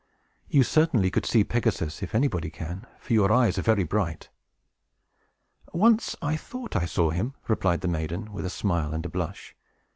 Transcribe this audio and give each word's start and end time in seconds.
"You 0.49 0.63
certainly 0.63 1.11
could 1.11 1.27
see 1.27 1.43
Pegasus, 1.43 2.01
if 2.01 2.15
anybody 2.15 2.49
can, 2.49 2.87
for 2.99 3.13
your 3.13 3.31
eyes 3.31 3.59
are 3.59 3.61
very 3.61 3.83
bright." 3.83 4.29
"Once 5.73 6.15
I 6.23 6.35
thought 6.35 6.75
I 6.75 6.85
saw 6.85 7.11
him," 7.11 7.35
replied 7.47 7.81
the 7.81 7.87
maiden, 7.87 8.33
with 8.33 8.47
a 8.47 8.49
smile 8.49 8.95
and 8.95 9.05
a 9.05 9.09
blush. 9.09 9.55